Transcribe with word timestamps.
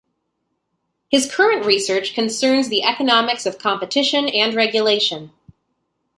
His 1.09 1.31
current 1.31 1.63
research 1.63 2.15
concerns 2.15 2.69
the 2.69 2.83
economics 2.85 3.45
of 3.45 3.59
competition 3.59 4.27
and 4.29 4.55
regulation. 4.55 5.31